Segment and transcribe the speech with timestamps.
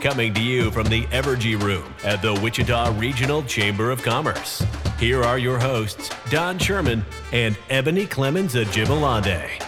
[0.00, 4.64] Coming to you from the Evergy Room at the Wichita Regional Chamber of Commerce.
[4.98, 9.62] Here are your hosts, Don Sherman and Ebony Clemens Ajibalade.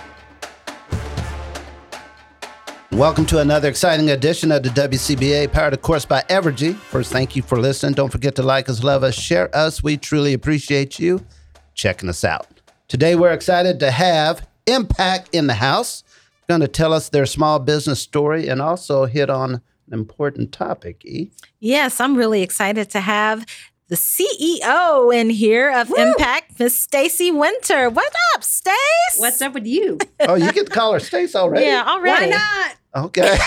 [2.93, 6.77] Welcome to another exciting edition of the WCBA, powered, of course, by Evergy.
[6.77, 7.93] First, thank you for listening.
[7.93, 9.83] Don't forget to like us, love us, share us.
[9.83, 11.27] We truly appreciate you
[11.75, 12.47] checking us out.
[12.89, 16.05] Today, we're excited to have Impact in the house.
[16.49, 21.05] Going to tell us their small business story and also hit on an important topic.
[21.05, 21.31] E.
[21.61, 23.47] Yes, I'm really excited to have
[23.89, 25.97] the CEO in here of Woo!
[25.97, 27.91] Impact, Miss Stacy Winter.
[27.91, 28.75] What up, Stace?
[29.19, 29.99] What's up with you?
[30.21, 31.67] oh, you get to call her Stace already?
[31.67, 32.31] Yeah, already.
[32.31, 32.77] Why not?
[33.05, 33.23] Okay.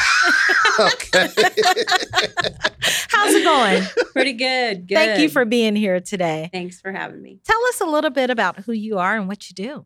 [0.80, 1.28] okay.
[3.10, 3.84] How's it going?
[4.14, 4.88] Pretty good.
[4.88, 4.96] Good.
[4.96, 6.50] Thank you for being here today.
[6.52, 7.40] Thanks for having me.
[7.44, 9.86] Tell us a little bit about who you are and what you do.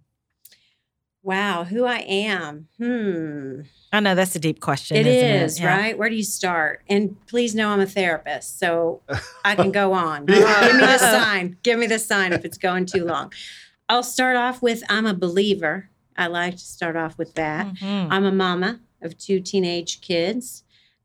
[1.30, 2.70] Wow, who I am.
[2.80, 3.62] Hmm.
[3.94, 4.98] I know that's a deep question.
[4.98, 5.62] It is, it?
[5.62, 5.78] Yeah.
[5.78, 5.96] right?
[5.96, 6.82] Where do you start?
[6.90, 9.04] And please know I'm a therapist, so
[9.46, 10.26] I can go on.
[10.26, 11.58] Give me the sign.
[11.62, 13.32] Give me the sign if it's going too long.
[13.88, 15.92] I'll start off with I'm a believer.
[16.18, 17.76] I like to start off with that.
[17.76, 18.12] Mm-hmm.
[18.12, 20.64] I'm a mama of two teenage kids,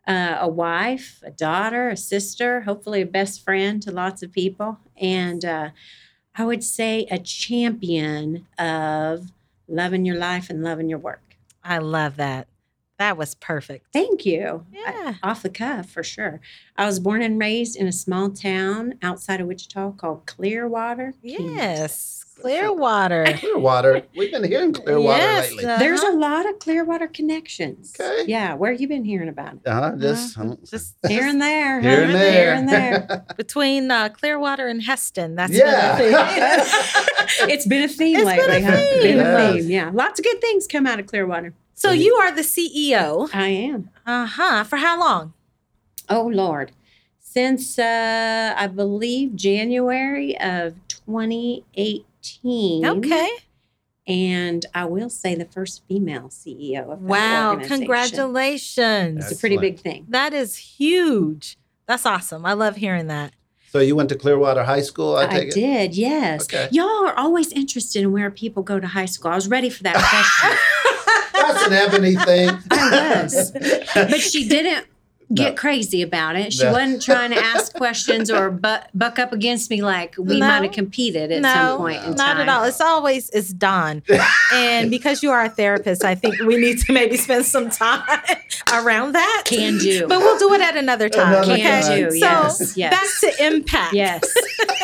[0.09, 4.79] uh, a wife, a daughter, a sister, hopefully a best friend to lots of people.
[4.97, 5.69] And uh,
[6.35, 9.31] I would say a champion of
[9.69, 11.37] loving your life and loving your work.
[11.63, 12.47] I love that.
[13.05, 13.89] That was perfect.
[13.93, 14.65] Thank you.
[14.73, 15.17] Yeah.
[15.23, 16.41] I, off the cuff, for sure.
[16.75, 21.13] I was born and raised in a small town outside of Wichita called Clearwater.
[21.21, 22.25] Yes.
[22.41, 23.27] Clearwater.
[23.37, 24.05] Clearwater.
[24.17, 25.67] We've been hearing Clearwater yes, lately.
[25.67, 25.79] Uh-huh.
[25.81, 27.95] There's a lot of Clearwater connections.
[28.01, 28.25] Okay.
[28.27, 28.55] Yeah.
[28.55, 29.67] Where have you been hearing about it?
[29.67, 31.83] Uh, just, uh, just here and there.
[31.83, 32.33] Here and there.
[32.33, 33.27] Here and there.
[33.37, 35.37] Between uh, Clearwater and Hesston.
[35.37, 35.99] That's yeah.
[37.41, 38.79] it's been a theme it's lately, been a theme.
[38.89, 39.03] huh?
[39.03, 39.71] Been a theme.
[39.71, 39.91] Yeah.
[39.93, 41.53] Lots of good things come out of Clearwater.
[41.85, 43.29] So you are the CEO.
[43.35, 43.91] I am.
[44.07, 44.65] Uh huh.
[44.65, 45.35] For how long?
[46.09, 46.73] Oh Lord,
[47.21, 52.87] since uh, I believe January of 2018.
[52.87, 53.29] Okay.
[54.07, 57.59] And I will say the first female CEO of wow!
[57.63, 59.31] Congratulations!
[59.31, 60.07] It's a pretty big thing.
[60.09, 61.59] That is huge.
[61.87, 62.47] That's awesome.
[62.47, 63.35] I love hearing that.
[63.71, 66.45] So you went to Clearwater High School, I, I did, yes.
[66.45, 66.69] Okay.
[66.71, 69.33] Y'all are always interested in where people go to high school.
[69.33, 70.59] I was ready for that question.
[71.53, 72.51] That's an Ebony thing.
[72.71, 73.53] I was.
[73.95, 74.87] But she didn't
[75.33, 75.57] get no.
[75.57, 76.53] crazy about it.
[76.53, 76.73] She no.
[76.73, 80.47] wasn't trying to ask questions or buck, buck up against me like we no.
[80.47, 82.41] might have competed at no, some point in not time.
[82.41, 82.65] at all.
[82.65, 84.03] It's always it's Don.
[84.53, 88.21] and because you are a therapist, I think we need to maybe spend some time
[88.73, 89.43] around that.
[89.47, 90.07] Can do.
[90.07, 91.29] But we'll do it at another time.
[91.29, 92.05] Another Can okay?
[92.05, 92.11] do.
[92.11, 92.77] So yes.
[92.77, 92.91] yes.
[92.91, 93.95] back to impact.
[93.95, 94.23] Yes.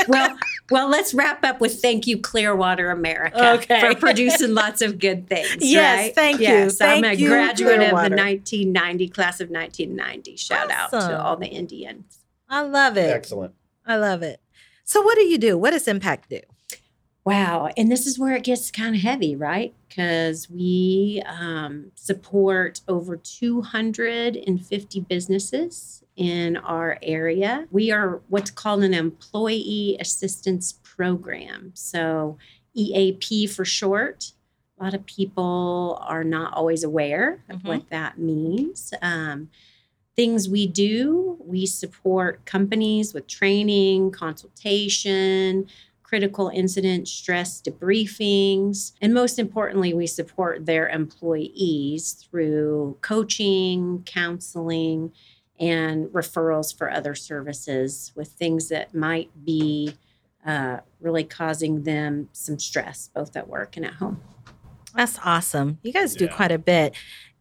[0.08, 0.36] Well,
[0.70, 3.80] well, let's wrap up with thank you, Clearwater America, okay.
[3.80, 5.56] for producing lots of good things.
[5.60, 6.14] Yes, right?
[6.14, 6.70] thank yes, you.
[6.70, 8.06] Thank I'm a you, graduate Clearwater.
[8.06, 10.36] of the 1990 class of 1990.
[10.36, 11.00] Shout awesome.
[11.00, 12.18] out to all the Indians.
[12.48, 13.10] I love it.
[13.10, 13.54] Excellent.
[13.86, 14.40] I love it.
[14.84, 15.56] So, what do you do?
[15.58, 16.40] What does Impact do?
[17.24, 17.70] Wow.
[17.76, 19.74] And this is where it gets kind of heavy, right?
[19.88, 27.66] Because we um, support over 250 businesses in our area.
[27.70, 31.72] We are what's called an employee assistance program.
[31.74, 32.36] So,
[32.74, 34.32] EAP for short.
[34.78, 37.68] A lot of people are not always aware of Mhm.
[37.68, 38.92] what that means.
[39.00, 39.48] Um,
[40.14, 45.66] things we do we support companies with training, consultation,
[46.02, 55.12] critical incident stress debriefings, and most importantly, we support their employees through coaching, counseling,
[55.60, 59.94] and referrals for other services with things that might be
[60.44, 64.20] uh, really causing them some stress, both at work and at home.
[64.94, 65.78] That's awesome.
[65.82, 66.94] You guys do quite a bit.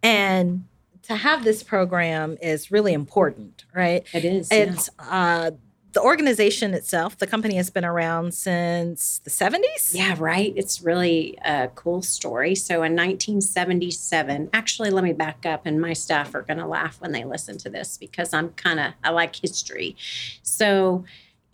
[0.03, 0.65] And
[1.03, 4.05] to have this program is really important, right?
[4.13, 4.49] It is.
[4.51, 4.57] yeah.
[4.57, 5.51] It's uh
[5.91, 9.93] the organization itself, the company has been around since the 70s.
[9.93, 10.53] Yeah, right.
[10.55, 12.53] It's really a cool story.
[12.55, 17.01] So in 1977, actually, let me back up, and my staff are going to laugh
[17.01, 19.95] when they listen to this because I'm kind of, I like history.
[20.43, 21.05] So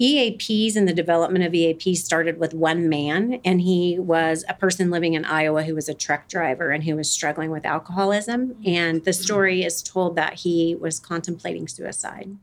[0.01, 4.89] EAPs and the development of EAPs started with one man, and he was a person
[4.89, 8.57] living in Iowa who was a truck driver and who was struggling with alcoholism.
[8.65, 12.35] And the story is told that he was contemplating suicide.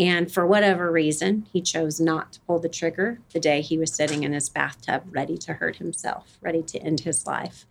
[0.00, 3.92] And for whatever reason, he chose not to pull the trigger the day he was
[3.92, 7.66] sitting in his bathtub, ready to hurt himself, ready to end his life.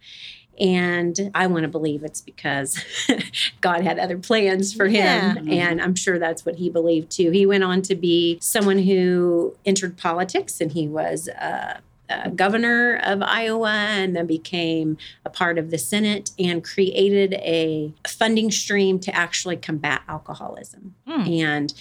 [0.60, 2.80] And I want to believe it's because
[3.62, 5.48] God had other plans for him.
[5.48, 5.70] Yeah.
[5.70, 7.32] And I'm sure that's what he believed too.
[7.32, 11.80] He went on to be someone who entered politics and he was a,
[12.10, 17.92] a governor of Iowa and then became a part of the Senate and created a
[18.08, 20.94] funding stream to actually combat alcoholism.
[21.08, 21.22] Hmm.
[21.22, 21.74] And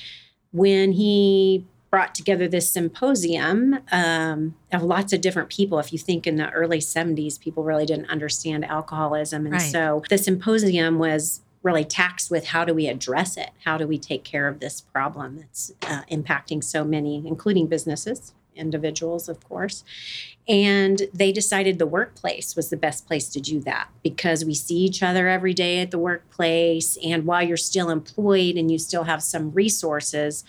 [0.53, 5.79] when he brought together this symposium um, of lots of different people.
[5.79, 9.47] If you think in the early 70s, people really didn't understand alcoholism.
[9.47, 9.73] And Right.
[9.73, 13.51] so the symposium was really taxed with how do we address it?
[13.65, 18.35] How do we take care of this problem that's uh, impacting so many, including businesses,
[18.55, 19.83] individuals, of course.
[20.49, 24.77] And they decided the workplace was the best place to do that because we see
[24.77, 26.97] each other every day at the workplace.
[27.05, 30.45] And while you're still employed and you still have some resources,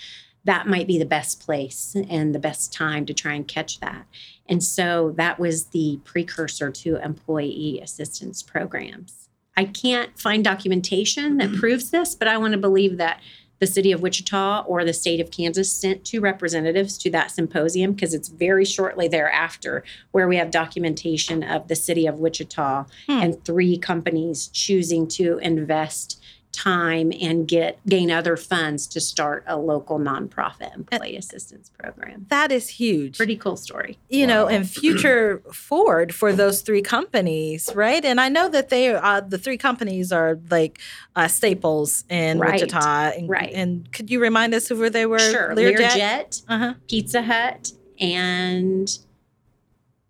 [0.46, 4.06] that might be the best place and the best time to try and catch that.
[4.48, 9.30] And so that was the precursor to employee assistance programs.
[9.58, 11.60] I can't find documentation that mm-hmm.
[11.60, 13.20] proves this, but I want to believe that
[13.60, 17.94] the city of Wichita or the state of Kansas sent two representatives to that symposium
[17.94, 23.12] because it's very shortly thereafter where we have documentation of the city of Wichita hmm.
[23.12, 26.22] and three companies choosing to invest
[26.52, 32.26] time and get gain other funds to start a local nonprofit employee assistance program.
[32.30, 33.18] That is huge.
[33.18, 33.98] Pretty cool story.
[34.10, 38.04] you know, and future forward for those three companies, right?
[38.04, 40.80] And I know that they uh, the three companies are like
[41.16, 42.54] uh, staples in Right.
[42.62, 43.52] Wichita, and, Right.
[43.54, 45.20] And could you remind us who they were?
[45.20, 45.54] Sure.
[45.56, 45.78] Learjet.
[45.78, 46.74] Learjet, Uh-huh.
[46.88, 48.98] Pizza Hut, and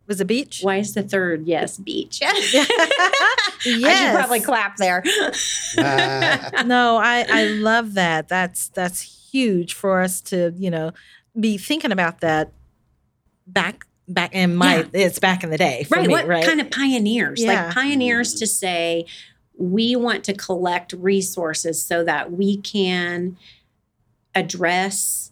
[0.09, 0.59] Was a Beech?
[0.63, 1.47] why is the third?
[1.47, 2.19] Yes, Beech.
[2.19, 2.53] yes.
[3.65, 5.03] I should probably clap there.
[6.65, 8.27] No, I I love that.
[8.27, 10.91] That's that's huge for us to you know
[11.39, 12.51] be thinking about that
[13.45, 14.85] back back in my Yeah.
[14.93, 16.07] it's back in the day for right.
[16.07, 16.43] me, what right?
[16.45, 17.41] kind of pioneers?
[17.43, 17.65] Yeah.
[17.65, 19.05] Like pioneers to say,
[19.57, 23.37] we want to collect resources so that we can
[24.33, 25.31] address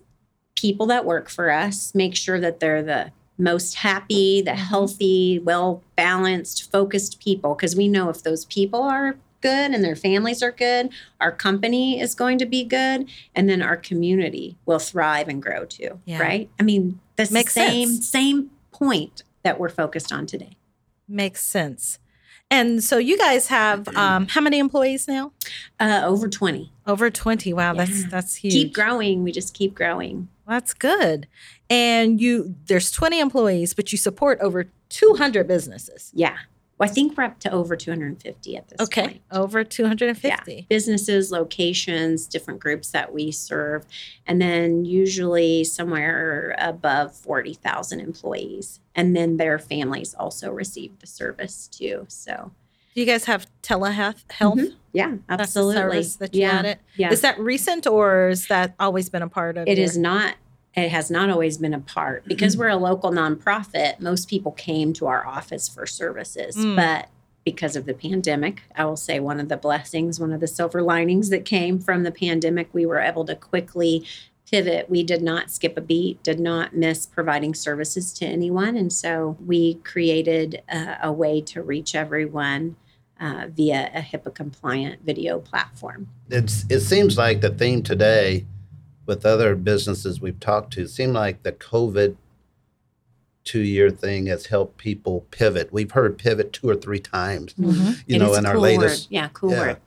[0.55, 5.83] people that work for us, make sure that they're the most happy, the healthy, well
[5.95, 7.55] balanced, focused people.
[7.55, 10.89] Because we know if those people are good and their families are good,
[11.21, 15.65] our company is going to be good, and then our community will thrive and grow
[15.65, 15.99] too.
[16.05, 16.19] Yeah.
[16.19, 16.49] Right?
[16.59, 18.09] I mean, that's Makes the same sense.
[18.09, 20.57] same point that we're focused on today.
[21.07, 21.99] Makes sense.
[22.49, 25.33] And so you guys have um, how many employees now?
[25.79, 26.71] Uh, over 20.
[26.85, 27.51] Over twenty.
[27.51, 28.53] Wow, that's that's huge.
[28.53, 29.21] Keep growing.
[29.23, 30.29] We just keep growing.
[30.47, 31.27] That's good.
[31.69, 36.11] And you there's 20 employees, but you support over 200 businesses.
[36.13, 36.37] Yeah.
[36.77, 39.01] Well, I think we're up to over 250 at this Okay.
[39.01, 39.21] point.
[39.31, 39.65] Okay, over Yeah.
[39.67, 40.67] 250.
[40.69, 43.85] Businesses, locations, different groups that we serve,
[44.27, 48.79] and then usually somewhere above 40,000 employees.
[48.93, 52.05] And then their families also receive the service too.
[52.09, 52.51] So,
[52.97, 54.57] Do you guys have telehealth health?
[54.57, 54.73] Mhm.
[54.91, 55.75] yeah, absolutely.
[55.75, 56.51] service that you yeah.
[56.53, 56.77] added.
[56.95, 57.11] Yeah.
[57.11, 60.33] Is that recent or is that always been a part of It your- is not.
[60.73, 62.59] It has not always been a part because Mm-hmm.
[62.61, 63.99] we're a local nonprofit.
[63.99, 66.75] Most people came to our office for services, Mm.
[66.75, 67.09] but
[67.45, 70.81] because of the pandemic, I will say one of the blessings, one of the silver
[70.81, 74.05] linings that came from the pandemic, we were able to quickly
[74.49, 74.89] pivot.
[74.89, 79.37] We did not skip a beat, did not miss providing services to anyone, and so
[79.45, 82.75] we created a, a way to reach everyone
[83.19, 86.07] uh, via a HIPAA compliant video platform.
[86.29, 88.45] it's it seems like the theme today
[89.05, 92.15] with other businesses we've talked to seem like the COVID
[93.43, 95.71] two year thing has helped people pivot.
[95.71, 97.65] We've heard pivot two or three times, you
[98.09, 99.13] And know, in a our latest word.
[99.13, 99.59] yeah, cool Yeah.
[99.61, 99.77] word.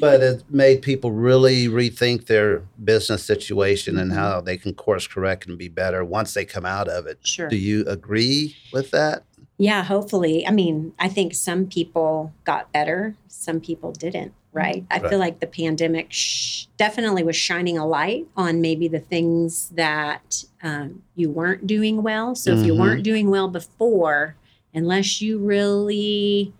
[0.00, 5.46] but it made people really rethink their business situation and how they can course correct
[5.46, 7.18] and be better once they come out of it.
[7.24, 7.48] Sure.
[7.48, 9.22] Do you agree with that?
[9.58, 10.46] Yeah, hopefully.
[10.46, 14.84] I mean, I think some people got better, some people didn't, right?
[14.90, 15.08] I Right.
[15.10, 20.44] feel like the pandemic sh- definitely was shining a light on maybe the things that
[20.62, 22.34] um, you weren't doing well.
[22.34, 22.78] So if you Mhm.
[22.80, 24.34] weren't doing well before,
[24.74, 26.52] unless you really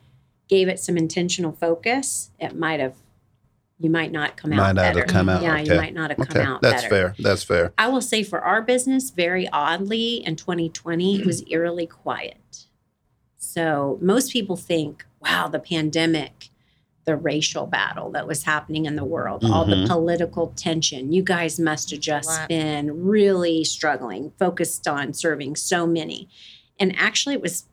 [0.49, 2.95] gave it some intentional focus, it might have
[3.81, 5.01] you might not come Might out not better.
[5.01, 5.65] have come out, Yeah, okay.
[5.75, 6.89] you might not have come Okay, out that's better.
[6.95, 7.15] fair.
[7.19, 7.73] That's fair.
[7.77, 12.67] I will say for our business, very oddly, in 2020, it was eerily quiet.
[13.55, 16.49] So most people think, wow, the pandemic,
[17.05, 19.87] the racial battle that was happening in the world, all the Mhm.
[19.87, 22.49] political tension, you guys must have just Lot.
[22.49, 26.29] been really struggling, focused on serving so many.
[26.81, 27.67] And actually, it was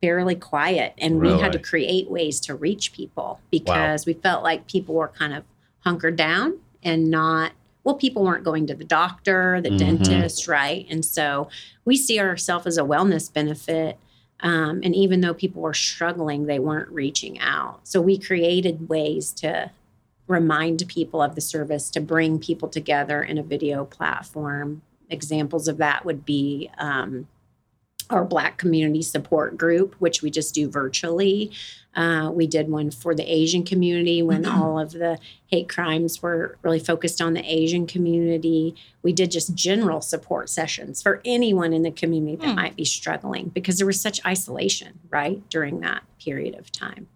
[0.00, 0.94] fairly quiet.
[0.96, 5.08] And we had to create ways to reach people because we felt like people were
[5.08, 5.44] kind of
[5.80, 7.52] hunkered down and not
[7.84, 9.78] well people weren't going to the doctor the Mhm.
[9.78, 11.48] dentist right and so
[11.84, 13.96] we see ourselves as a wellness benefit
[14.40, 17.80] um, and even though people were struggling they weren't reaching out.
[17.84, 19.70] So we created ways to
[20.26, 24.82] remind people of the service to bring people together in a video platform.
[25.08, 27.28] Examples of that would be um,
[28.10, 31.50] our Black community support group, which we just do virtually.
[31.94, 36.58] Uh, we did one for the Asian community when all of the hate crimes were
[36.62, 38.74] really focused on the Asian community.
[39.02, 42.54] We did just general support sessions for anyone in the community that Hmm.
[42.56, 47.08] might be struggling because there was such isolation, right, during that period of time.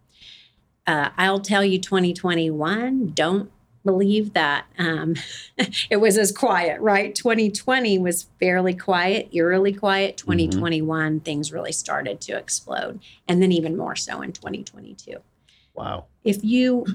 [0.87, 3.51] Uh, I'll tell you, 2021, don't
[3.85, 5.15] believe that um,
[5.91, 7.15] it was as quiet, right?
[7.15, 10.17] 2020 was fairly quiet, eerily quiet.
[10.17, 13.01] 2021, things really started to explode.
[13.29, 15.17] And then even more so in 2022.
[15.75, 16.07] Wow.
[16.25, 16.87] If you,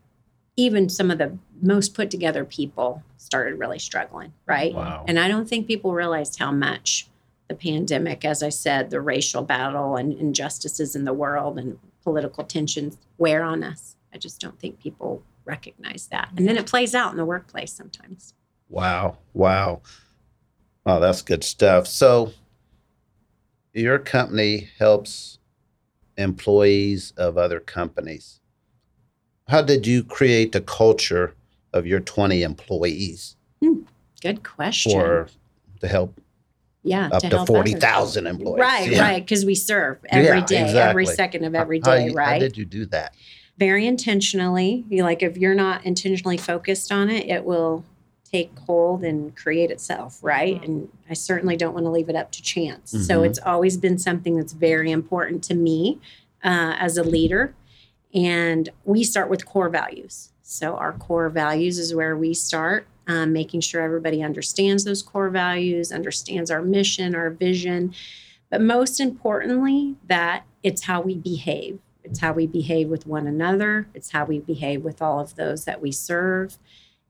[0.56, 4.74] even some of the most put together people started really struggling, right?
[4.74, 5.04] Wow.
[5.06, 7.08] And I don't think people realized how much
[7.48, 12.44] the pandemic, as I said, the racial battle and injustices in the world and political
[12.44, 13.96] tensions wear on us.
[14.12, 16.30] I just don't think people recognize that.
[16.36, 18.34] And then it plays out in the workplace sometimes.
[18.68, 19.18] Wow.
[19.32, 19.82] Wow.
[20.86, 21.86] Wow, that's good stuff.
[21.86, 22.32] So
[23.72, 25.38] your company helps
[26.16, 28.40] employees of other companies.
[29.48, 31.34] How did you create the culture
[31.72, 33.80] of your 20 employees hmm,
[34.22, 34.92] Good question.
[34.92, 35.28] for
[35.80, 36.18] to help
[36.82, 37.48] yeah, up to, help others.
[37.48, 38.60] 40,000 employees?
[38.60, 39.00] Right, Yeah.
[39.02, 39.24] right.
[39.24, 42.32] Because we serve every Yeah, day, every second of every day, How day, you- right?
[42.34, 43.14] How did you do that?
[43.58, 44.84] Very intentionally.
[44.88, 47.84] You like if you're not intentionally focused on it, it will
[48.30, 50.62] take hold and create itself, right?
[50.64, 52.90] And I certainly don't want to leave it up to chance.
[52.90, 53.26] So Mhm.
[53.26, 56.00] it's always been something that's very important to me
[56.42, 57.54] uh, as a leader.
[58.12, 60.30] And we start with core values.
[60.42, 62.86] So our core values is where we start.
[63.06, 67.92] Um, making sure everybody understands those core values, understands our mission, our vision,
[68.50, 71.78] but most importantly, that it's how we behave.
[72.04, 73.88] It's how we behave with one another.
[73.94, 76.58] It's how we behave with all of those that we serve.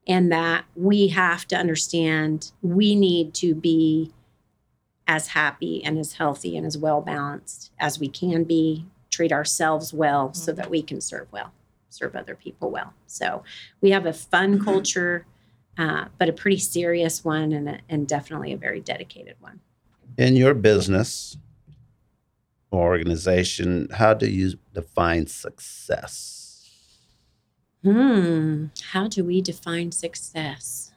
[0.07, 4.13] And that we have to understand we need to be
[5.07, 9.93] as happy and as healthy and as well balanced as we can be, treat ourselves
[9.93, 11.53] well so that we can serve well,
[11.89, 12.95] serve other people well.
[13.07, 13.43] So
[13.81, 15.27] we have a fun culture,
[15.79, 19.61] uh, but a pretty serious one and, a, and definitely a very dedicated one.
[20.17, 21.44] In your business or
[22.77, 26.71] organization, how do you define success?
[27.83, 28.67] Hmm.
[28.93, 30.91] How do we define success?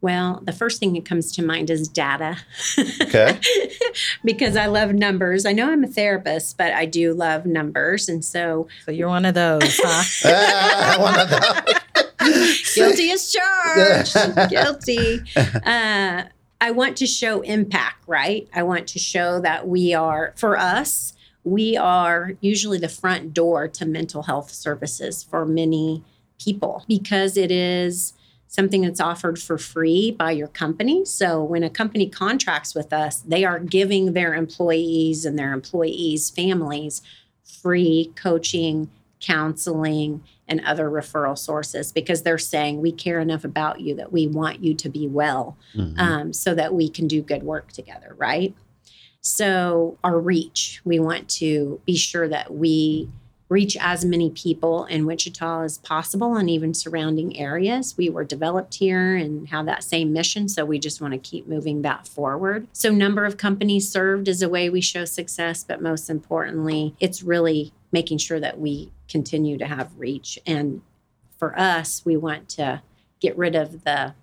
[0.00, 2.36] Well, the first thing that comes to mind is data.
[3.02, 3.38] Okay.
[4.24, 5.46] because I love numbers.
[5.46, 8.08] I know I'm a therapist, but I do love numbers.
[8.08, 10.02] And so So you're one of those, huh?
[10.34, 12.72] Ah, one of those.
[12.74, 14.50] guilty as charged.
[14.50, 15.22] guilty.
[15.64, 16.24] Uh,
[16.62, 18.48] I want to show impact, right?
[18.54, 23.66] I want to show that we are, for us, we are usually the front door
[23.66, 26.04] to mental health services for many
[26.40, 28.12] people because it is
[28.46, 31.04] something that's offered for free by your company.
[31.04, 36.30] So when a company contracts with us, they are giving their employees and their employees'
[36.30, 37.02] families
[37.42, 38.88] free coaching,
[39.22, 44.26] counseling, and other referral sources because they're saying we care enough about you that we
[44.26, 45.98] want you to be well Mhm.
[45.98, 48.54] um, so that we can do good work together, right?
[49.22, 53.08] So, our reach, we want to be sure that we
[53.48, 57.94] reach as many people in Wichita as possible and even surrounding areas.
[57.96, 60.48] We were developed here and have that same mission.
[60.48, 62.66] So, we just want to keep moving that forward.
[62.72, 67.22] So, number of companies served is a way we show success, but most importantly, it's
[67.22, 70.38] really making sure that we continue to have reach.
[70.46, 70.80] And
[71.38, 72.82] for us, we want to
[73.20, 74.14] get rid of the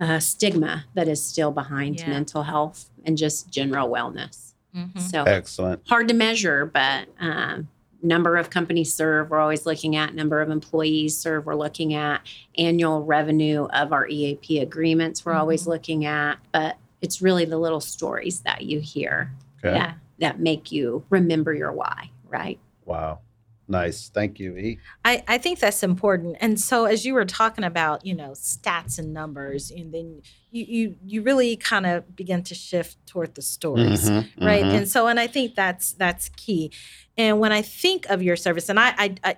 [0.00, 2.08] uh, stigma that is still behind Yeah.
[2.10, 4.54] mental health and just general wellness.
[4.74, 4.98] Mhm.
[5.00, 5.82] So Excellent.
[5.86, 7.68] hard to measure, but um,
[8.02, 11.46] number of companies served, we're always looking at number of employees served.
[11.46, 12.22] We're looking at
[12.58, 15.24] annual revenue of our EAP agreements.
[15.24, 19.30] We're always looking at, but it's really the little stories that you hear
[19.64, 19.78] Okay.
[19.78, 22.58] that that make you remember your why, right?
[22.84, 23.20] Wow.
[23.66, 24.10] Nice.
[24.10, 24.78] Thank you, E.
[25.06, 26.36] I, I think that's important.
[26.40, 30.64] And so as you were talking about, you know, stats and numbers, and then you
[30.76, 34.10] you, you really kind of begin to shift toward the stories.
[34.10, 34.64] Mhm, Right.
[34.64, 34.76] mhm.
[34.76, 36.72] And so and I think that's that's key.
[37.16, 39.36] And when I think of your service, and I, I, I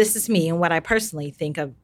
[0.00, 1.74] this is me and what I personally think of,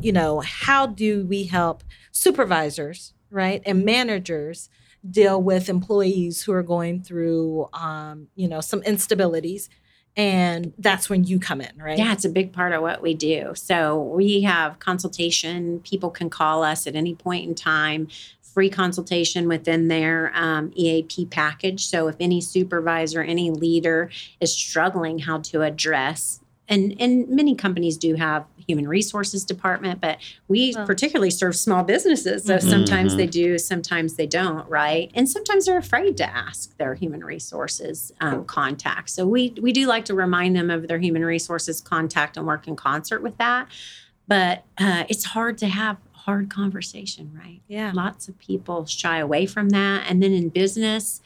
[0.00, 4.70] you know, how do we help supervisors, right, and managers
[5.10, 9.68] deal with employees who are going through, um, you know, some instabilities,
[10.16, 11.98] and that's when you come in, right?
[11.98, 13.52] Yeah, it's a big part of what we do.
[13.54, 15.80] So we have consultation.
[15.80, 18.08] People can call us at any point in time,
[18.42, 21.86] free consultation within their um, EAP package.
[21.86, 27.96] So if any supervisor, any leader is struggling how to address, and, and many companies
[27.96, 32.44] do have human resources department, but we Well- particularly serve small businesses.
[32.44, 32.70] So Mhm.
[32.70, 35.10] sometimes they do, sometimes they don't, right?
[35.14, 39.10] And sometimes they're afraid to ask their human resources um, contact.
[39.10, 42.68] So we we do like to remind them of their human resources contact and work
[42.68, 43.66] in concert with that.
[44.28, 47.60] But uh, it's hard to have hard conversation, right?
[47.66, 47.90] Yeah.
[47.92, 51.20] Lots of people shy away from that, and then in business.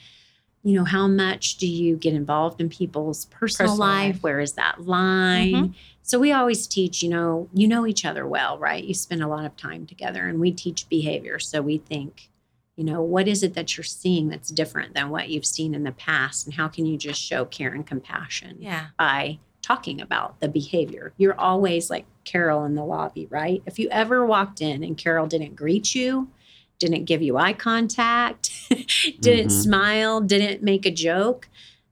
[0.67, 4.15] You know, how much do you get involved in people's personal, Personal life?
[4.17, 4.23] life.
[4.25, 5.53] Where is that line?
[5.53, 5.73] Mm-hmm.
[6.03, 8.83] So we always teach, you know, you know each other well, right?
[8.83, 11.39] You spend a lot of time together and we teach behavior.
[11.39, 12.31] So we think,
[12.75, 15.85] you know, what is it that you're seeing that's different than what you've seen in
[15.85, 16.47] the past?
[16.47, 18.87] And how can you just show care and compassion Yeah.
[18.99, 21.13] by talking about the behavior?
[21.17, 23.63] You're always like Carol in the lobby, right?
[23.67, 26.29] If you ever walked in and Carol didn't greet you,
[26.79, 28.51] didn't give you eye contact,
[29.21, 29.63] didn't Mhm.
[29.63, 31.49] smile, didn't make a joke,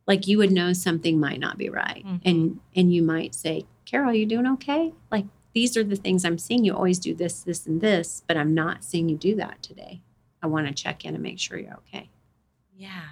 [0.07, 2.05] like you would know something might not be right.
[2.05, 2.21] Mhm.
[2.25, 4.93] And and you might say, Carol, you doing okay?
[5.11, 6.65] Like these are the things I'm seeing.
[6.65, 10.01] You always do this, this, and this, but I'm not seeing you do that today.
[10.43, 12.11] I want to check in and make sure you're okay.
[12.77, 13.11] Yeah.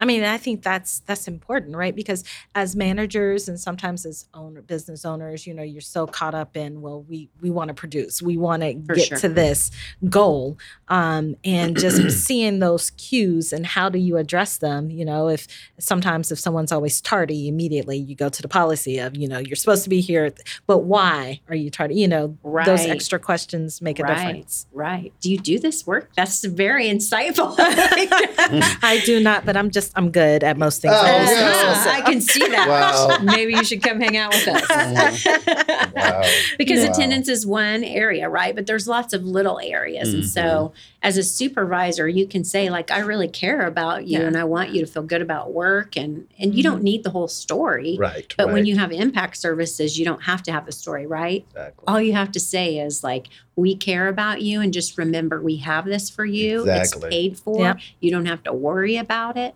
[0.00, 1.94] I mean, I think that's that's important, right?
[1.94, 6.56] Because as managers and sometimes as owner business owners, you know, you're so caught up
[6.56, 9.18] in, well, we we want to produce, we want to get sure.
[9.18, 9.70] to this
[10.08, 14.90] goal, um, and just seeing those cues and how do you address them?
[14.90, 15.46] You know, if
[15.78, 19.56] sometimes if someone's always tardy, immediately you go to the policy of, you know, you're
[19.56, 20.32] supposed to be here,
[20.66, 21.96] but why are you tardy?
[21.96, 24.16] You know, those extra questions make a Right.
[24.26, 24.66] difference.
[24.72, 25.12] Right.
[25.20, 26.10] Do you do this work?
[26.16, 27.54] That's very insightful.
[27.58, 30.94] I do not, but I'm just I'm good at most things.
[30.96, 31.84] Oh, I yeah.
[31.88, 32.68] I can see that.
[32.68, 33.18] Wow.
[33.22, 35.26] Maybe you should come hang out with us.
[36.00, 36.22] Wow.
[36.56, 36.90] because Wow.
[36.92, 38.54] attendance is one area, right?
[38.54, 40.14] But there's lots of little areas.
[40.14, 40.74] And so mm-hmm.
[41.02, 44.26] as a supervisor, you can say like I really care about you Yeah.
[44.26, 46.84] and I want you to feel good about work and and you don't mm-hmm.
[46.84, 47.96] need the whole story.
[47.98, 48.32] Right.
[48.36, 51.44] But when you have impact services, you don't have to have the story, right?
[51.50, 51.84] Exactly.
[51.86, 53.28] All you have to say is like,
[53.60, 56.60] we care about you and just remember we have this for you.
[56.60, 57.06] Exactly.
[57.06, 57.60] It's paid for.
[57.60, 57.78] Yep.
[58.00, 59.54] You don't have to worry about it.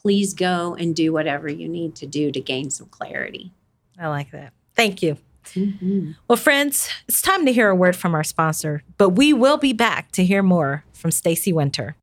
[0.00, 3.52] Please go and do whatever you need to do to gain some clarity.
[3.98, 4.52] I like that.
[4.74, 5.16] Thank you.
[5.54, 6.12] Mm-hmm.
[6.28, 9.72] Well, friends, it's time to hear a word from our sponsor, but we will be
[9.72, 11.96] back to hear more from Stacy Winter.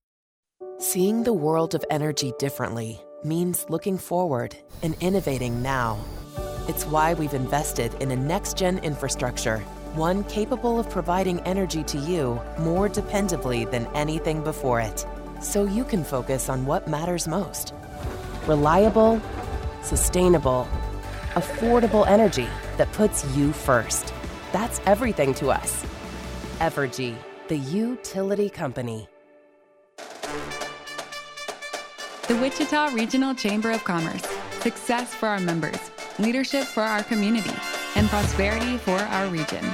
[0.80, 6.04] Seeing the world of energy differently means looking forward and innovating now.
[6.68, 9.64] It's why we've invested in a next gen infrastructure,
[9.96, 15.06] one capable of providing energy to you more dependably than anything before it.
[15.40, 17.74] So you can focus on what matters most
[18.48, 19.22] reliable,
[19.84, 20.68] sustainable,
[21.36, 24.14] affordable energy that puts you first.
[24.52, 25.86] That's everything to us.
[26.60, 27.16] Evergy,
[27.48, 29.08] the utility company.
[32.28, 34.26] The Wichita Regional Chamber of Commerce.
[34.60, 37.54] Success for our members, leadership for our community,
[37.96, 39.66] and prosperity for our region.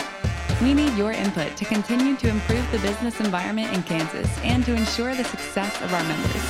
[0.61, 4.75] We need your input to continue to improve the business environment in Kansas and to
[4.75, 6.43] ensure the success of our members.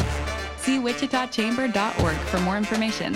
[0.57, 3.13] See wichitachamber.org for more information.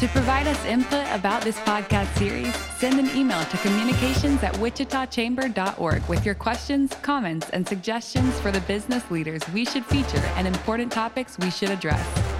[0.00, 6.06] To provide us input about this podcast series, send an email to communications at wichitachamber.org
[6.06, 10.92] with your questions, comments, and suggestions for the business leaders we should feature and important
[10.92, 12.35] topics we should address.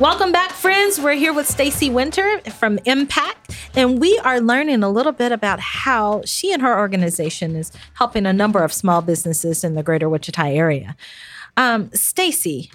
[0.00, 1.00] Welcome back, friends.
[1.00, 5.60] We're here with Stacy Winter from Impact, and we are learning a little bit about
[5.60, 10.08] how she and her organization is helping a number of small businesses in the greater
[10.08, 10.96] Wichita area.
[11.56, 12.72] Um, Stacy,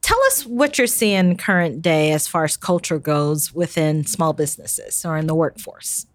[0.00, 5.04] tell us what you're seeing current day as far as culture goes within small businesses
[5.04, 6.06] or in the workforce.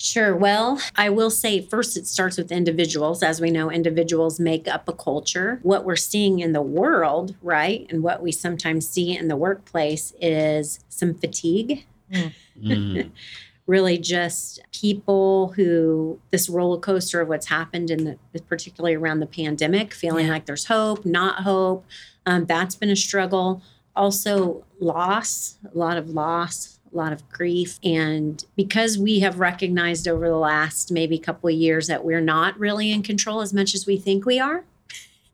[0.00, 0.36] Sure.
[0.36, 3.20] Well, I will say first, it starts with individuals.
[3.22, 5.58] As we know, individuals make up a culture.
[5.64, 10.14] What we're seeing in the world, right, and what we sometimes see in the workplace
[10.20, 11.84] is some fatigue.
[12.12, 13.10] Mhm.
[13.66, 18.16] really just people who this roller coaster of what's happened in the
[18.48, 20.32] particularly around the pandemic feeling Yeah.
[20.32, 21.84] like there's hope not hope
[22.24, 23.60] um, that's been a struggle
[23.94, 27.78] also loss, a lot of loss, a lot of grief.
[27.82, 32.58] And because we have recognized over the last maybe couple of years that we're not
[32.58, 34.64] really in control as much as we think we are,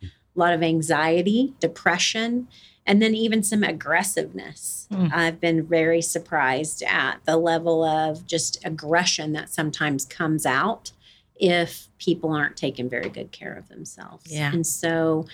[0.02, 2.48] a lot of anxiety, depression,
[2.86, 4.86] and then even some aggressiveness.
[4.92, 5.12] Mm.
[5.12, 10.92] I've been very surprised at the level of just aggression that sometimes comes out
[11.36, 14.30] if people aren't taking very good care of themselves.
[14.30, 14.52] Yeah.
[14.52, 15.26] And so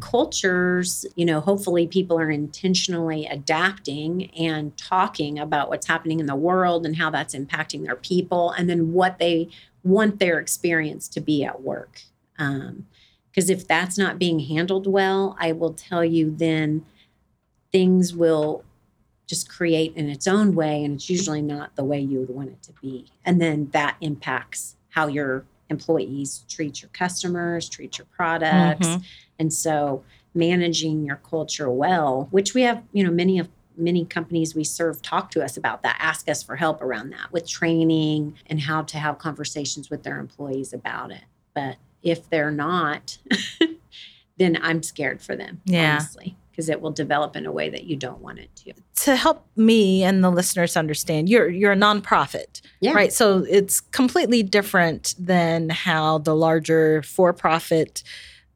[0.00, 6.36] cultures, you know, hopefully people are intentionally adapting and talking about what's happening in the
[6.36, 9.48] world and how that's impacting their people and then what they
[9.82, 12.02] want their experience to be at work.
[12.38, 12.86] Um,
[13.30, 16.84] because if that's not being handled well, I will tell you then
[17.70, 18.64] things will
[19.26, 22.48] just create in its own way and it's usually not the way you would want
[22.50, 23.06] it to be.
[23.24, 28.88] And then that impacts how your employees treat your customers, treat your products.
[28.88, 29.04] Mhm.
[29.38, 34.56] And so managing your culture well, which we have, you know, many of many companies
[34.56, 38.34] we serve talk to us about that, ask us for help around that with training
[38.46, 41.22] and how to have conversations with their employees about it.
[41.54, 43.18] But if they're not,
[44.38, 45.92] then I'm scared for them, Yeah.
[45.92, 48.72] honestly, because it will develop in a way that you don't want it to.
[49.04, 52.94] to help me and the listeners understand, you're you're a nonprofit, Yeah.
[52.94, 53.12] right?
[53.12, 58.02] So it's completely different than how the larger for-profit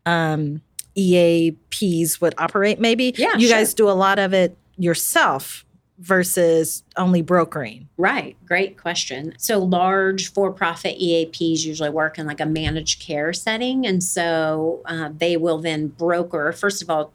[0.05, 0.62] um,
[0.96, 2.81] EAPs would operate.
[2.81, 3.57] Maybe Yeah, you sure.
[3.59, 5.64] guys do a lot of it yourself
[5.98, 7.88] versus only brokering.
[7.96, 8.37] Right.
[8.44, 9.35] Great question.
[9.38, 15.11] So large for-profit EAPs usually work in like a managed care setting, and so uh,
[15.16, 16.50] they will then broker.
[16.52, 17.12] First of all,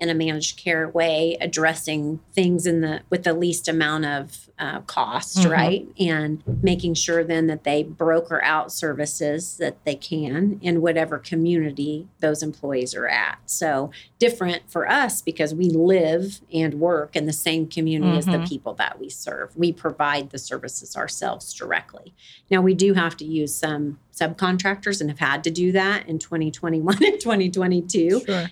[0.00, 4.80] in a managed care way, addressing things in the with the least amount of uh,
[4.82, 5.50] cost, Mhm.
[5.50, 11.18] right, and making sure then that they broker out services that they can in whatever
[11.18, 13.38] community those employees are at.
[13.46, 18.32] So different for us because we live and work in the same community as the
[18.32, 18.48] Mhm.
[18.48, 19.56] people that we serve.
[19.56, 22.12] We provide the services ourselves directly.
[22.50, 26.18] Now we do have to use some subcontractors and have had to do that in
[26.18, 28.50] 2021 and 2022 Sure.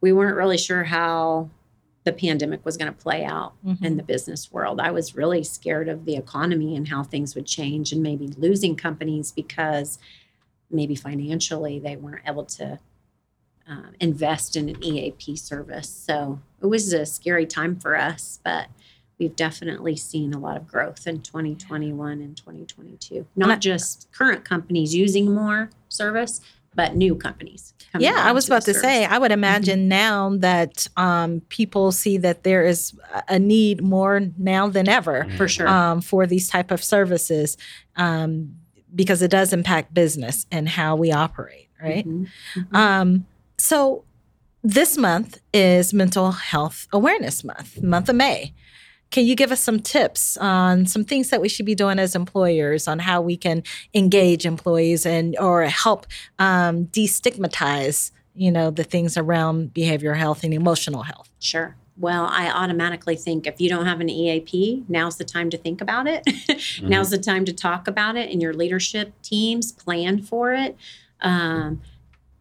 [0.00, 1.50] We weren't really sure how
[2.04, 3.84] the pandemic was going to play out Mhm.
[3.84, 4.80] in the business world.
[4.80, 8.74] I was really scared of the economy and how things would change and maybe losing
[8.74, 9.98] companies because
[10.70, 12.78] maybe financially they weren't able to
[13.68, 15.88] uh, invest in an EAP service.
[15.88, 18.66] So it was a scary time for us, but
[19.18, 23.26] we've definitely seen a lot of growth in 2021 and 2022.
[23.36, 26.40] Not just current companies using more service,
[26.74, 27.74] but new companies.
[27.98, 29.04] Yeah, I was about to say.
[29.04, 32.92] I would imagine now that um, people see that there is
[33.28, 35.66] a need more now than ever for sure.
[35.66, 37.56] um, for these type of services
[37.96, 38.54] um,
[38.94, 42.06] because it does impact business and how we operate, right?
[42.06, 42.28] Mhm.
[42.54, 42.76] Mhm.
[42.76, 43.26] Um,
[43.58, 44.04] so
[44.62, 48.54] this month is Mental Health Awareness Month, month of May.
[49.10, 52.14] Can you give us some tips on some things that we should be doing as
[52.14, 56.06] employers on how we can engage employees and or help
[56.38, 61.28] um, destigmatize, you know, the things around behavioral health and emotional health?
[61.40, 61.76] Sure.
[61.96, 65.82] Well, I automatically think if you don't have an EAP, now's the time to think
[65.82, 66.26] about it.
[66.82, 70.76] now's the time to talk about it and your leadership teams plan for it.
[71.20, 71.82] Um,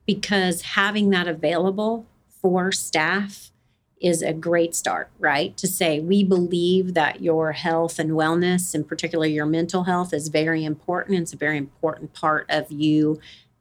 [0.06, 2.06] because having that available
[2.42, 3.52] for staff
[4.00, 5.56] is a great start, right?
[5.58, 10.30] To say, we believe that your health and wellness, and particularly your mental health, is
[10.30, 11.20] very important.
[11.20, 13.20] It's a very important part of you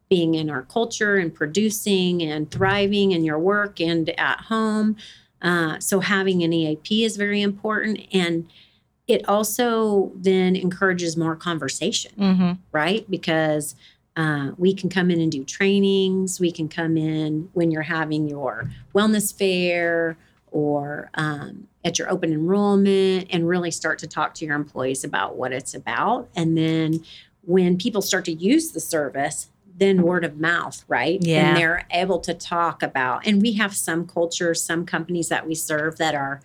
[0.08, 4.96] being in our culture and producing and thriving in your work and at home.
[5.42, 8.00] Uh, so having an EAP is very important.
[8.12, 8.48] And
[9.06, 12.52] it also then encourages more conversation, Mm-hmm.
[12.72, 13.10] right?
[13.10, 13.74] Because
[14.16, 16.40] uh, we can come in and do trainings.
[16.40, 20.16] We can come in when you're having your wellness fair
[20.58, 25.36] or um, at your open enrollment and really start to talk to your employees about
[25.36, 26.28] what it's about.
[26.34, 27.04] And then
[27.42, 31.20] when people start to use the service, then word of mouth, right?
[31.22, 31.48] Yeah.
[31.48, 35.54] And they're able to talk about, and we have some cultures, some companies that we
[35.54, 36.40] serve that are,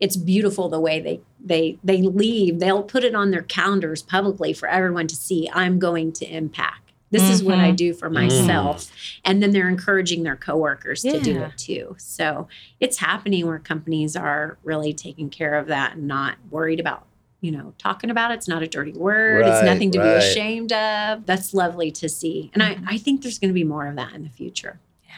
[0.00, 2.58] it's beautiful the way they they they leave.
[2.58, 5.48] They'll put it on their calendars publicly for everyone to see.
[5.52, 6.83] I'm going to impact.
[7.14, 7.76] This is what I Mhm.
[7.76, 8.90] do for myself.
[9.24, 11.94] And then they're encouraging their coworkers to do it too.
[11.96, 12.48] So
[12.80, 17.06] it's happening where companies are really taking care of that and not worried about,
[17.40, 18.34] you know, talking about it.
[18.34, 19.42] It's not a dirty word.
[19.42, 20.18] Right, it's nothing to right.
[20.18, 21.24] be ashamed of.
[21.24, 22.50] That's lovely to see.
[22.52, 24.80] And I, I think there's going to be more of that in the future.
[25.06, 25.12] Yeah.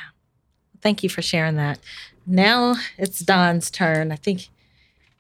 [0.83, 1.79] Thank you for sharing that.
[2.27, 4.13] Now it's Don's turn.
[4.13, 4.49] I think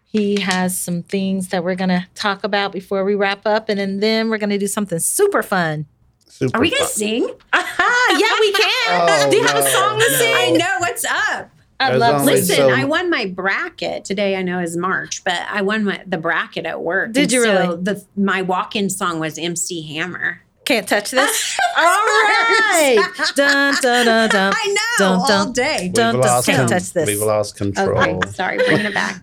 [0.04, 3.68] he has some things that we're going to talk about before we wrap up.
[3.68, 5.86] And then, then we're going to do something super fun.
[6.28, 6.92] Super Are we going to fun.
[6.92, 7.30] sing?
[7.52, 9.26] Aha, yeah, we can.
[9.26, 10.16] Oh, do you have a song to no.
[10.18, 10.34] sing?
[10.34, 10.76] I know.
[10.80, 11.50] What's up?
[11.78, 14.34] I love Listen, so- I won my bracket today.
[14.36, 17.12] I know is March, but I won my, the bracket at work.
[17.12, 17.82] Did And you so really?
[17.82, 20.40] The my walk-in song was MC Hammer.
[20.64, 21.56] Can't touch this.
[21.76, 22.96] All right.
[23.36, 24.52] Dun, dun, dun, dun.
[24.56, 24.66] I
[24.98, 25.78] know Dun, all day.
[25.82, 27.06] We've Don't- lost, can't touch this.
[27.06, 27.96] we've lost control.
[27.98, 29.22] Okay, sorry, bringing it back.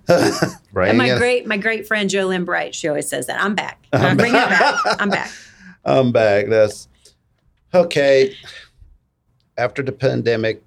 [0.72, 3.42] Bring And my it- great my great friend Jo Lynn Bright, she always says that.
[3.44, 3.84] I'm back.
[3.92, 4.80] I'm Bring it back.
[5.02, 5.32] I'm back.
[5.84, 6.46] I'm back.
[6.48, 6.88] That's
[7.74, 8.36] okay.
[9.58, 10.64] After the pandemic,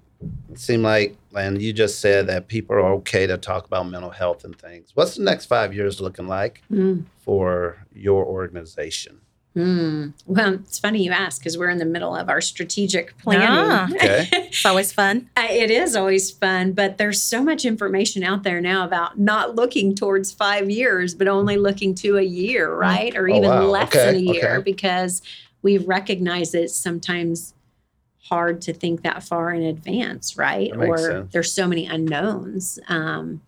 [0.51, 4.09] it seemed like, and you just said that people are okay to talk about mental
[4.09, 4.91] health and things.
[4.93, 7.03] What's the next five years looking like Mm.
[7.19, 9.19] for your organization?
[9.53, 10.09] Hmm.
[10.27, 13.47] Well, it's funny you ask because we're in the middle of our strategic planning.
[13.49, 13.87] Ah.
[13.91, 14.27] Okay.
[14.31, 15.29] It's always fun.
[15.35, 19.95] It is always fun, but there's so much information out there now about not looking
[19.95, 23.15] towards five years, but only looking to a year, right?
[23.17, 23.63] Or Oh, even wow.
[23.65, 24.63] less Okay, than a year okay.
[24.71, 25.23] because
[25.61, 27.53] we recognize it's sometimes
[28.29, 30.71] hard to think that far in advance, right?
[30.75, 31.31] Or sense.
[31.31, 32.79] there's so many unknowns.
[32.89, 33.41] Um,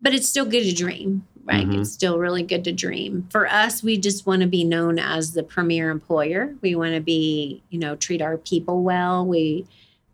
[0.00, 1.66] but it's still good to dream, right?
[1.66, 1.80] Mhm.
[1.80, 3.26] It's still really good to dream.
[3.30, 6.54] For us, we just want to be known as the premier employer.
[6.62, 9.26] We want to be, you know, treat our people well.
[9.26, 9.66] We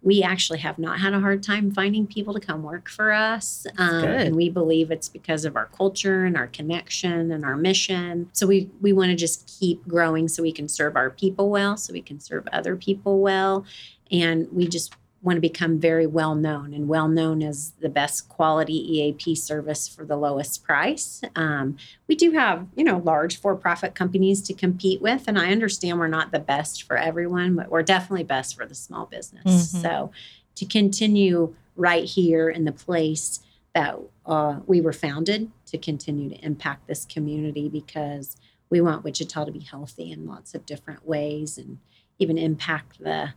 [0.04, 3.66] we actually have not had a hard time finding people to come work for us.
[3.78, 8.28] Um, and we believe it's because of our culture and our connection and our mission.
[8.34, 11.78] So we we want to just keep growing so we can serve our people well,
[11.78, 13.64] so we can serve other people well.
[14.12, 18.28] And we just want to become very well known and well known as the best
[18.28, 21.22] quality EAP service for the lowest price.
[21.34, 25.24] Um, we do have, you know, large for profit companies to compete with.
[25.26, 28.74] And I understand we're not the best for everyone, but we're definitely best for the
[28.74, 29.72] small business.
[29.72, 29.82] Mhm.
[29.82, 30.10] So
[30.56, 33.40] to continue right here in the place
[33.74, 38.37] that uh, we were founded to continue to impact this community because
[38.68, 41.78] we want Wichita to be healthy in lots of different ways and
[42.18, 43.32] even impact the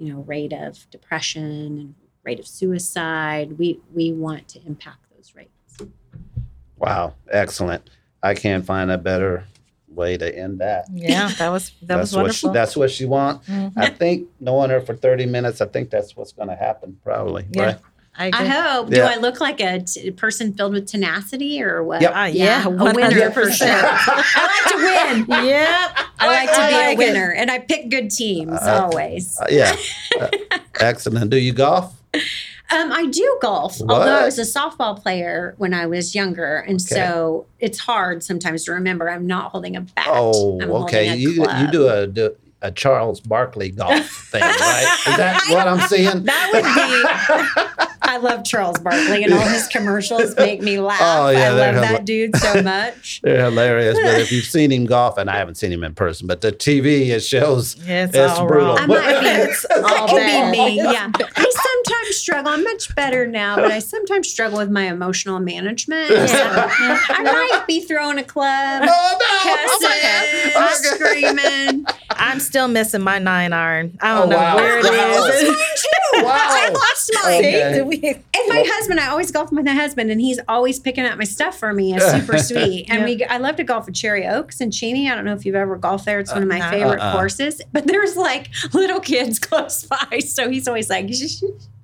[0.00, 1.44] you know rate of depression
[1.80, 5.50] and rate of suicide we we want to impact those rates
[6.78, 7.14] Wow.
[7.30, 7.88] Excellent.
[8.22, 9.44] I can't find a better
[9.88, 10.86] way to end that.
[10.90, 12.50] Yeah, that was that that's was what wonderful.
[12.50, 13.48] she, that's what she wants.
[13.48, 13.72] Mhm.
[13.76, 17.44] I think knowing her for 30 minutes, I think that's what's going to happen probably.
[17.50, 17.62] Yeah.
[17.64, 17.78] Right?
[18.18, 18.48] I i agree.
[18.48, 22.12] hope do i look like a t- person filled with tenacity or what Yep.
[22.14, 24.78] Ah, yeah, a winner for sure i like to
[25.28, 25.98] win Yep.
[26.18, 26.98] i like to be like a it.
[26.98, 29.76] winner and i pick good teams Uh, always Uh, yeah.
[30.20, 30.28] Uh,
[30.80, 31.30] excellent.
[31.30, 31.94] Do you golf?
[32.72, 33.90] Um, I do golf, What?
[33.90, 36.94] although I was a softball player when I was younger, and Okay.
[36.94, 39.10] so it's hard sometimes to remember.
[39.10, 40.06] I'm not holding a bat.
[40.08, 41.06] Oh, I'm okay.
[41.06, 44.98] holding a You you do a do a Charles Barkley golf thing, right?
[45.08, 46.24] Is that what I'm seeing?
[46.24, 47.66] That would be.
[48.10, 50.98] I love Charles Barkley, and all his commercials make me laugh.
[51.00, 53.20] Oh, yeah, I love hila- that dude so much.
[53.22, 53.96] They're hilarious.
[54.02, 56.50] But if you've seen him golf, and I haven't seen him in person, but the
[56.52, 58.68] TV it shows It's, It's all brutal.
[58.68, 58.78] wrong.
[58.78, 59.26] I might be.
[59.26, 60.52] It's that all could bad.
[60.52, 60.76] be me.
[60.76, 61.10] Yeah.
[61.14, 62.52] I sometimes struggle.
[62.52, 66.10] I'm much better now, but I sometimes struggle with my emotional management.
[66.30, 69.88] So I might be throwing a club, Oh cussing,
[70.54, 70.66] no!
[70.66, 70.96] Okay.
[70.96, 71.84] screaming.
[72.10, 73.96] I'm still missing my nine iron.
[74.00, 74.56] I don't Oh, know wow.
[74.56, 75.24] where it Wow.
[75.26, 75.40] is.
[75.82, 76.24] Too.
[76.24, 76.32] Wow.
[76.34, 77.34] I lost mine.
[77.38, 78.00] Okay.
[78.00, 81.16] See, And my husband, I always golf with my husband, and he's always picking up
[81.18, 81.94] my stuff for me.
[81.94, 82.86] It's super sweet.
[82.90, 85.10] And we, I love to golf at Cherry Oaks and Cheney.
[85.10, 86.18] I don't know if you've ever golfed there.
[86.20, 87.12] It's one of my Uh, favorite uh-uh.
[87.16, 87.62] courses.
[87.72, 91.06] But there's like little kids close by, so he's always like,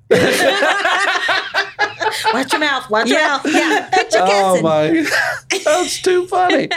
[2.33, 2.88] Watch your mouth.
[2.90, 3.47] Watch your yeah, mouth.
[3.53, 3.90] yeah.
[4.14, 5.05] Oh my,
[5.64, 6.69] that's too funny.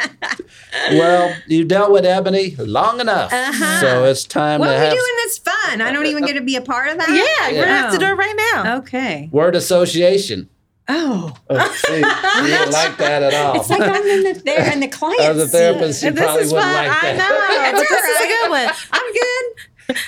[0.91, 3.79] well, you dealt with Ebony long enough, Uh-huh.
[3.81, 5.81] so it's time What to are we have doing that's fun?
[5.81, 7.09] I don't even get to be a part of that.
[7.09, 8.77] Yeah, we're gonna have to do it right now.
[8.77, 9.29] Okay.
[9.31, 10.49] word association.
[10.91, 13.55] Oh, Oh, see, you didn't like that at all.
[13.57, 15.21] it's like I'm in the there and the client.
[15.21, 16.87] As a therapist, you this probably is wouldn't fun.
[16.87, 17.17] like I that.
[17.17, 18.67] know, but this is a good one.
[18.91, 19.38] I'm good.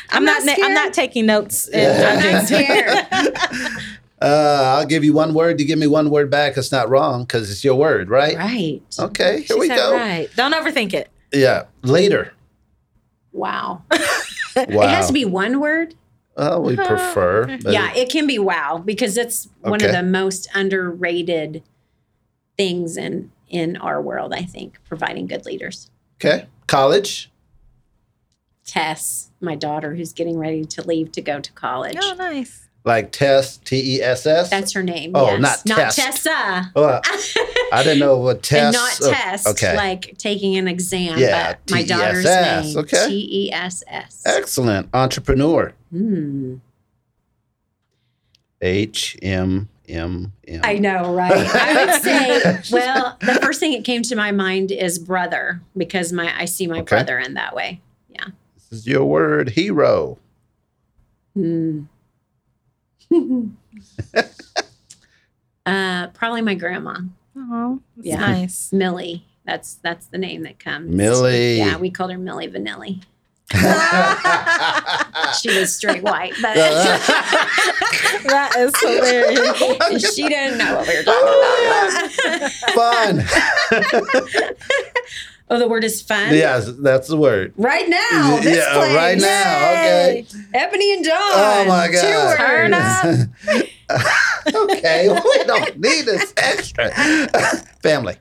[0.09, 0.43] I'm, not.
[0.45, 1.69] not I'm not taking notes.
[1.73, 2.13] Yeah.
[2.13, 2.65] I'm not judging.
[2.65, 3.77] scared.
[4.21, 5.59] Uh, I'll give you one word.
[5.59, 6.55] You give me one word back.
[6.55, 8.37] It's not wrong because it's your word, right?
[8.37, 8.83] Right.
[8.99, 9.93] Okay, here She we go.
[9.93, 10.29] Right.
[10.35, 11.09] Don't overthink it.
[11.33, 12.31] Yeah, later.
[13.31, 13.81] Wow.
[13.89, 13.97] Wow.
[14.55, 15.95] It has to be one word.
[16.37, 17.57] Well, we prefer.
[17.63, 21.63] But yeah, it can be wow because it's one of the most underrated
[22.57, 24.33] things in in our world.
[24.33, 25.89] I think providing good leaders.
[26.17, 26.45] Okay.
[26.67, 27.30] College.
[28.71, 31.97] Tess, my daughter, who's getting ready to leave to go to college.
[32.01, 32.69] Oh, nice.
[32.85, 34.49] Like Tess, T E S S.
[34.49, 35.11] That's her name.
[35.13, 35.41] Oh, yes.
[35.41, 36.23] not not test.
[36.23, 36.71] Tessa.
[36.73, 37.01] Oh,
[37.73, 38.63] I didn't know what Tess.
[38.63, 39.75] and not oh, test, Okay.
[39.75, 41.19] like taking an exam.
[41.19, 42.77] Yeah, but my daughter's name.
[42.77, 43.07] okay.
[43.07, 44.23] T E S S.
[44.25, 44.87] Excellent.
[44.93, 45.73] Entrepreneur.
[45.91, 46.55] Hmm.
[48.61, 50.61] H M M M.
[50.63, 51.31] I know, right?
[51.33, 56.13] I would say, well, the first thing that came to my mind is brother because
[56.13, 56.95] my I see my Okay.
[56.95, 57.81] brother in that way.
[58.71, 58.71] Yeah.
[58.71, 59.49] This is your word.
[59.49, 60.17] Hero.
[61.35, 61.81] Hmm.
[66.13, 66.97] probably my grandma,
[67.35, 68.19] Oh, Yeah.
[68.19, 68.71] nice.
[68.73, 69.25] Millie.
[69.45, 70.93] That's that's the name that comes.
[70.93, 71.57] Millie.
[71.57, 73.01] Yeah, we called her Millie Vanilli.
[75.41, 76.53] She was straight white, but
[78.27, 80.13] That is hilarious.
[80.15, 82.51] she didn't know what we were talking about.
[82.75, 83.23] Fun.
[85.51, 86.33] Oh, the word is fun.
[86.33, 87.53] yes, that's the word.
[87.57, 88.95] Right now, this yeah, place.
[88.95, 89.71] right now.
[89.71, 90.25] Okay.
[90.53, 91.15] Ebony and Dawn.
[91.19, 92.37] Oh my Two God.
[92.37, 93.05] Turn up.
[94.71, 96.91] okay, we don't need this extra.
[97.83, 98.15] Family.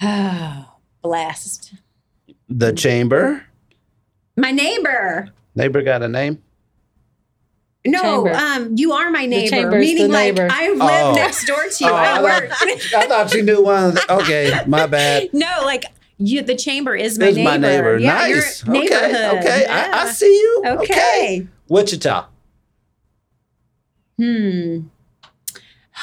[0.00, 0.66] Oh,
[1.02, 1.74] blessed.
[2.48, 3.44] The chamber.
[4.36, 5.28] My neighbor.
[5.54, 6.42] Neighbor got a name?
[7.84, 8.32] No, Chamber.
[8.34, 9.50] um, you are my neighbor.
[9.56, 10.48] chamber's meaning the like neighbor.
[10.50, 11.12] I live Oh.
[11.16, 11.90] next door to you.
[11.90, 12.50] Oh, I I work.
[12.62, 14.12] I thought you knew one of the.
[14.20, 15.30] Okay, my bad.
[15.32, 15.84] no, like
[16.16, 16.42] you.
[16.42, 17.42] The chamber is my neighbor.
[17.42, 17.98] my neighbor.
[17.98, 18.62] Yeah, your nice.
[18.68, 19.38] Okay, neighborhood.
[19.40, 19.66] okay.
[19.68, 20.62] I, I see you.
[20.64, 21.48] Okay.
[21.68, 22.26] Wichita.
[24.18, 24.80] Hmm.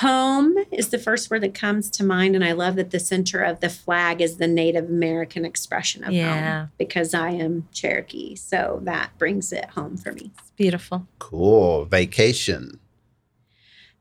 [0.01, 3.41] Home is the first word that comes to mind, and I love that the center
[3.41, 6.59] of the flag is the Native American expression of Yeah.
[6.59, 10.31] home because I am Cherokee, so that brings it home for me.
[10.39, 11.05] It's beautiful.
[11.19, 11.83] Cool.
[11.83, 12.79] Vacation.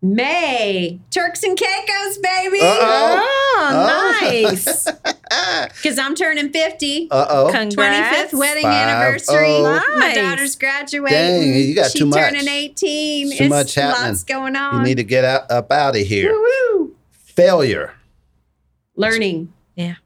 [0.01, 2.61] May Turks and Caicos, baby.
[2.61, 3.25] Uh-oh.
[3.61, 4.19] Oh, Oh.
[4.23, 4.89] nice.
[5.31, 7.09] Because I'm turning 50.
[7.11, 7.51] Uh oh.
[7.53, 9.47] 25th wedding Five, anniversary.
[9.49, 9.63] oh.
[9.99, 10.17] My Nice.
[10.17, 11.19] daughter's graduating.
[11.19, 12.19] Dang, you got she too much.
[12.19, 13.27] turning 18.
[13.33, 14.09] Too it's much happening.
[14.09, 14.77] lots going on.
[14.79, 16.33] You need to get out, up out of here.
[16.33, 16.97] Woo-woo.
[17.13, 17.93] Failure.
[18.97, 19.53] Learning.
[19.77, 19.97] Yeah.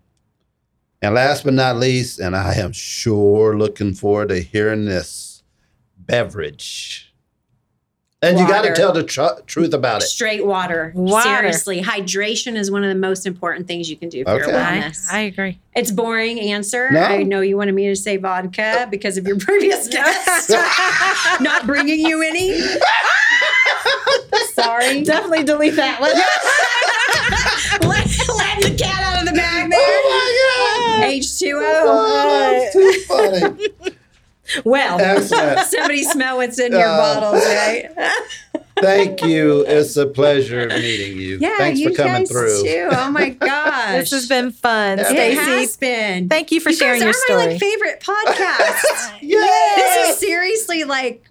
[1.01, 5.45] And last but not least, and I am sure looking forward to hearing this
[5.97, 7.12] beverage.
[8.25, 10.07] And you got to tell the tr- truth about it.
[10.07, 10.93] Straight water.
[10.95, 11.23] Water.
[11.29, 11.83] Seriously.
[11.83, 14.57] Hydration is one of the most important things you can do for your Okay.
[14.61, 15.13] I, wellness.
[15.13, 15.59] I agree.
[15.75, 16.89] it's boring answer.
[16.93, 17.01] No.
[17.01, 20.51] I know you wanted me to say vodka uh, because of your previous guest.
[21.41, 22.61] Not bringing you any.
[24.55, 25.03] Sorry.
[25.03, 26.11] Definitely delete that one.
[27.89, 28.07] Let,
[28.37, 29.81] letting the cat out of the bag there.
[29.81, 31.13] Oh my God.
[31.13, 31.83] H2O.
[31.85, 33.92] Oh, that's too funny.
[34.65, 35.59] Well, Excellent.
[35.69, 37.89] Somebody smell what's in your Uh, bottles, right?
[38.81, 39.65] Thank you.
[39.67, 41.39] It's a pleasure meeting you.
[41.41, 42.63] Yeah, Thanks you for coming guys through.
[42.63, 42.89] too.
[42.91, 44.99] Oh my gosh, this has been fun.
[44.99, 45.05] Yeah.
[45.05, 46.29] It Stacy, has been.
[46.29, 47.39] thank you for You sharing guys your are story.
[47.39, 49.21] my like, favorite podcast.
[49.21, 49.73] Yay!
[49.77, 51.29] this is seriously like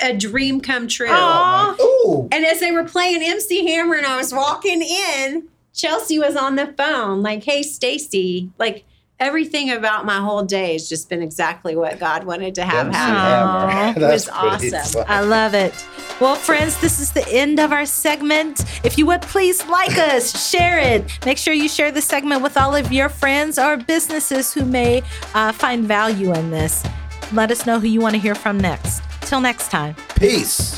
[0.00, 1.08] a dream come true.
[1.10, 1.76] Aw.
[1.80, 2.28] Ooh.
[2.32, 6.56] And as they were playing MC Hammer and I was walking in, Chelsea was on
[6.56, 8.84] the phone, like, hey, Stacy, like
[9.20, 14.02] everything about my whole day has just been exactly what God wanted to have happen.
[14.02, 14.70] It was awesome.
[14.70, 15.08] funny.
[15.08, 15.74] I love it.
[16.20, 18.64] Well, friends, this is the end of our segment.
[18.84, 21.24] If you would please like us, share it.
[21.24, 25.02] Make sure you share the segment with all of your friends or businesses who may
[25.34, 26.84] uh, find value in this.
[27.32, 29.02] Let us know who you want to hear from next.
[29.22, 29.94] Till next time.
[30.16, 30.77] Peace.